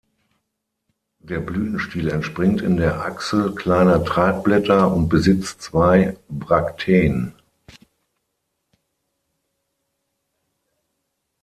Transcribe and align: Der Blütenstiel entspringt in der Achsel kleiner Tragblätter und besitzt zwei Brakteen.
Der 1.19 1.39
Blütenstiel 1.39 2.09
entspringt 2.09 2.59
in 2.63 2.75
der 2.77 3.01
Achsel 3.01 3.53
kleiner 3.53 4.03
Tragblätter 4.03 4.91
und 4.91 5.09
besitzt 5.09 5.61
zwei 5.61 6.17
Brakteen. 6.27 7.35